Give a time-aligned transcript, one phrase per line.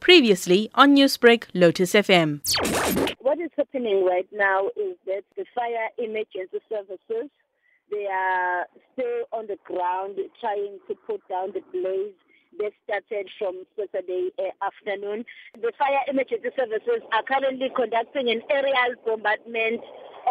[0.00, 2.40] Previously on Newsbreak, Lotus FM.
[3.20, 7.30] What is happening right now is that the fire emergency services
[7.90, 12.14] they are still on the ground trying to put down the blaze.
[12.58, 15.24] They started from Saturday uh, afternoon.
[15.54, 19.82] The fire emergency services are currently conducting an aerial bombardment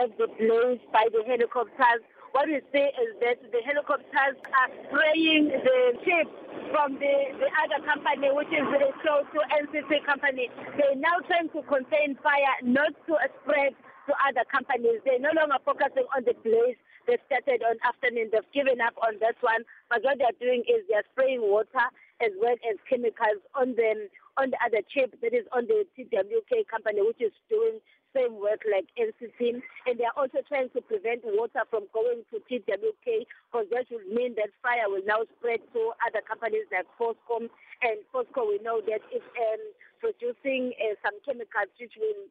[0.00, 2.04] of the blaze by the helicopters.
[2.36, 6.28] What we say is that the helicopters are spraying the ship
[6.68, 10.52] from the, the other company, which is very close to NCC company.
[10.76, 15.00] They're now trying to contain fire, not to spread to other companies.
[15.08, 16.76] They're no longer focusing on the blaze.
[17.08, 18.28] They started on afternoon.
[18.28, 19.64] They've given up on that one.
[19.88, 21.88] But what they're doing is they're spraying water
[22.20, 26.68] as well as chemicals on them on the other chip that is on the TWK
[26.68, 27.80] company, which is doing
[28.16, 29.60] same work like NCC.
[29.84, 34.08] And they are also trying to prevent water from going to TWK because that would
[34.08, 37.48] mean that fire will now spread to other companies like Foscom.
[37.84, 39.62] And Fosco, we know that it's um,
[40.00, 42.24] producing uh, some chemicals which will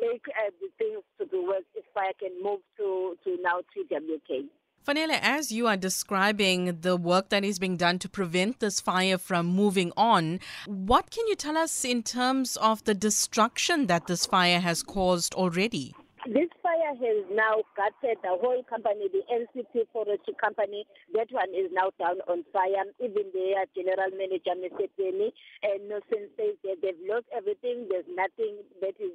[0.00, 4.46] make uh, the things to do work if fire can move to, to now TWK.
[4.86, 9.16] Fanele, as you are describing the work that is being done to prevent this fire
[9.16, 14.26] from moving on, what can you tell us in terms of the destruction that this
[14.26, 15.94] fire has caused already?
[16.26, 20.86] This fire has now gutted the whole company, the NCT Forestry Company.
[21.12, 22.84] That one is now down on fire.
[22.96, 24.88] Even their general manager, Mr.
[24.96, 25.32] Penny,
[25.62, 27.88] and Nelson says that they've lost everything.
[27.92, 29.12] There's nothing that is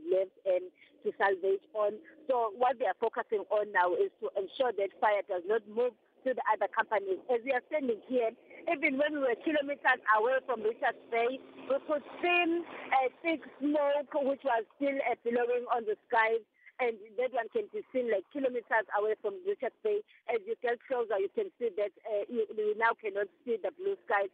[1.20, 2.00] salvage on.
[2.32, 5.92] So what they are focusing on now is to ensure that fire does not move
[6.24, 7.20] to the other companies.
[7.28, 8.32] As we are standing here,
[8.72, 12.64] even when we were kilometers away from Richards Bay, we could see
[12.96, 16.44] a thick smoke which was still uh, billowing on the skies
[16.80, 20.00] and that one can be seen like kilometers away from Richards Bay.
[20.32, 23.72] As you get closer, you can see that uh, you, you, now cannot see the
[23.76, 24.32] blue skies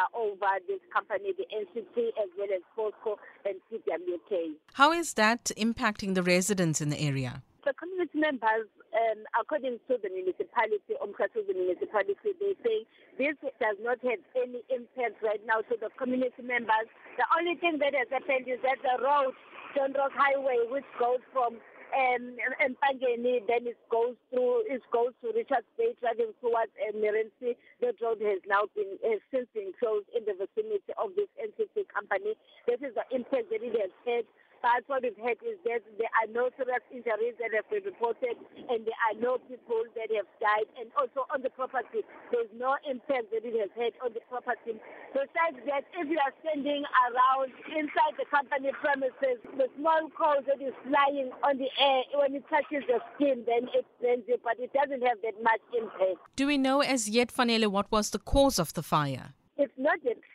[0.00, 4.56] are over this company, the NCT, as well as Fosco and TWK.
[4.74, 7.42] How is that impacting the residents in the area?
[7.64, 12.88] The community members, um, according to the municipality, Umkatuzi municipality, they say
[13.20, 16.88] this does not have any impact right now to the community members.
[17.20, 19.36] The only thing that has happened is that the road
[19.76, 21.60] John Ross Highway, which goes from
[21.92, 27.56] um, Mpangeni, then it goes through, it goes to Richards Bay, driving towards uh, Merency.
[27.80, 31.86] That road has now been, has since been closed in the vicinity of this NCC
[31.90, 32.34] company.
[32.66, 34.24] This is the impact that it has
[34.70, 38.38] but what we've heard is that there are no serious injuries that have been reported
[38.70, 40.70] and there are no people that have died.
[40.78, 44.78] And also on the property, there's no impact that it has had on the property.
[45.10, 50.62] Besides that, if you are standing around inside the company premises, the small coal that
[50.62, 54.54] is flying on the air, when it touches the skin, then it burns it, but
[54.62, 56.22] it doesn't have that much impact.
[56.36, 59.34] Do we know as yet, Fanele, what was the cause of the fire?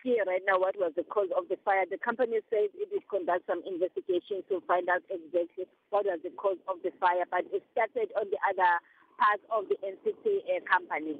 [0.05, 1.81] Clear right now what was the cause of the fire.
[1.89, 6.29] The company says it will conduct some investigation to find out exactly what was the
[6.37, 8.69] cause of the fire, but it started on the other
[9.17, 11.17] part of the NCT uh, company.